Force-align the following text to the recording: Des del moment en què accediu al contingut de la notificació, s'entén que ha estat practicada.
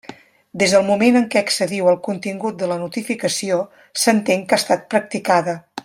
Des 0.61 0.71
del 0.75 0.85
moment 0.85 1.19
en 1.19 1.27
què 1.35 1.41
accediu 1.41 1.89
al 1.91 1.99
contingut 2.09 2.57
de 2.63 2.71
la 2.73 2.79
notificació, 2.85 3.59
s'entén 4.05 4.47
que 4.49 4.59
ha 4.59 4.61
estat 4.63 4.91
practicada. 4.97 5.57